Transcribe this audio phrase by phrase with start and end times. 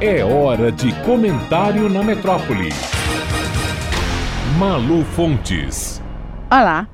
[0.00, 2.68] É hora de comentário na metrópole.
[4.56, 6.00] Malu Fontes.
[6.48, 6.88] Olá,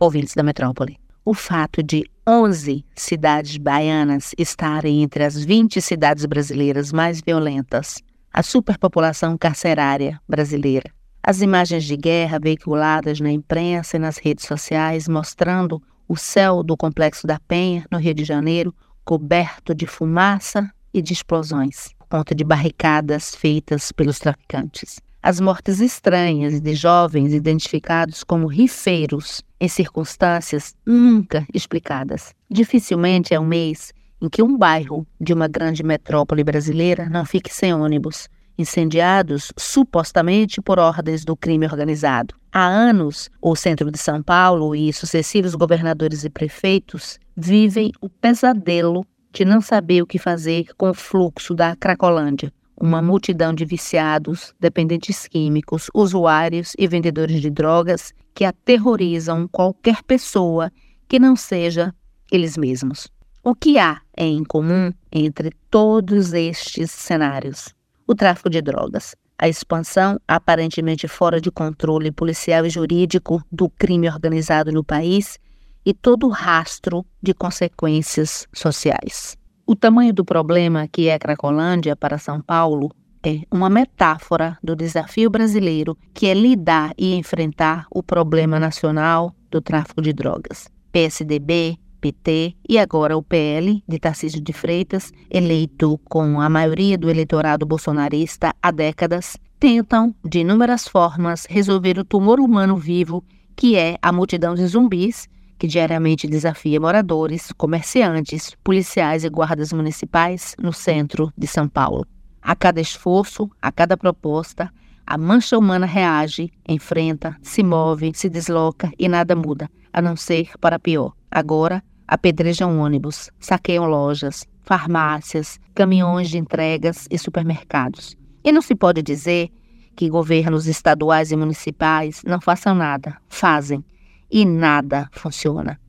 [0.00, 0.98] ouvintes da metrópole.
[1.24, 8.02] O fato de 11 cidades baianas estarem entre as 20 cidades brasileiras mais violentas,
[8.32, 10.90] a superpopulação carcerária brasileira,
[11.22, 16.76] as imagens de guerra veiculadas na imprensa e nas redes sociais mostrando o céu do
[16.76, 22.44] Complexo da Penha, no Rio de Janeiro, coberto de fumaça e de explosões conta de
[22.44, 25.00] barricadas feitas pelos traficantes.
[25.22, 32.32] As mortes estranhas de jovens identificados como rifeiros em circunstâncias nunca explicadas.
[32.48, 37.52] Dificilmente é um mês em que um bairro de uma grande metrópole brasileira não fique
[37.52, 42.34] sem ônibus, incendiados supostamente por ordens do crime organizado.
[42.52, 49.04] Há anos, o centro de São Paulo e sucessivos governadores e prefeitos vivem o pesadelo
[49.38, 54.52] de não saber o que fazer com o fluxo da Cracolândia, uma multidão de viciados,
[54.58, 60.72] dependentes químicos, usuários e vendedores de drogas que aterrorizam qualquer pessoa
[61.06, 61.94] que não seja
[62.32, 63.06] eles mesmos.
[63.44, 67.72] O que há em comum entre todos estes cenários?
[68.08, 74.08] O tráfico de drogas, a expansão aparentemente fora de controle policial e jurídico do crime
[74.08, 75.38] organizado no país
[75.84, 79.36] e todo rastro de consequências sociais.
[79.66, 82.90] O tamanho do problema que é Cracolândia para São Paulo
[83.22, 89.60] é uma metáfora do desafio brasileiro que é lidar e enfrentar o problema nacional do
[89.60, 90.68] tráfico de drogas.
[90.92, 97.10] PSDB, PT e agora o PL de Tarcísio de Freitas, eleito com a maioria do
[97.10, 103.24] eleitorado bolsonarista há décadas, tentam, de inúmeras formas, resolver o tumor humano vivo
[103.56, 110.54] que é a multidão de zumbis que diariamente desafia moradores, comerciantes, policiais e guardas municipais
[110.62, 112.06] no centro de São Paulo.
[112.40, 114.72] A cada esforço, a cada proposta,
[115.04, 120.50] a mancha humana reage, enfrenta, se move, se desloca e nada muda, a não ser
[120.60, 121.12] para pior.
[121.30, 128.16] Agora, apedrejam ônibus, saqueiam lojas, farmácias, caminhões de entregas e supermercados.
[128.44, 129.50] E não se pode dizer
[129.96, 133.16] que governos estaduais e municipais não façam nada.
[133.28, 133.84] Fazem
[134.30, 135.80] e nada funciona.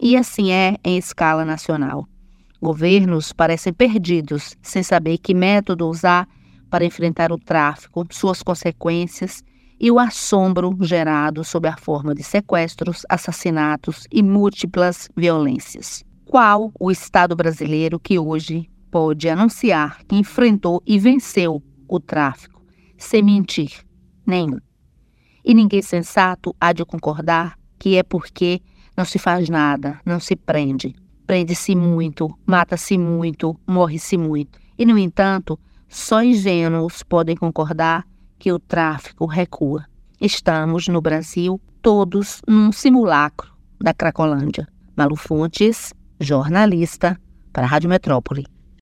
[0.00, 2.06] E assim é em escala nacional.
[2.60, 6.28] Governos parecem perdidos, sem saber que método usar
[6.70, 9.44] para enfrentar o tráfico, suas consequências
[9.78, 16.04] e o assombro gerado sob a forma de sequestros, assassinatos e múltiplas violências.
[16.24, 22.62] Qual o Estado brasileiro que hoje pode anunciar que enfrentou e venceu o tráfico,
[22.96, 23.84] sem mentir?
[24.26, 24.58] Nenhum.
[25.44, 28.62] E ninguém sensato há de concordar que é porque
[28.96, 30.96] não se faz nada, não se prende.
[31.26, 34.58] Prende-se muito, mata-se muito, morre-se muito.
[34.78, 38.06] E, no entanto, só ingênuos podem concordar
[38.38, 39.84] que o tráfico recua.
[40.18, 44.66] Estamos, no Brasil, todos num simulacro da Cracolândia.
[44.96, 47.20] Malu Fontes, jornalista,
[47.52, 48.46] para a Rádio Metrópole.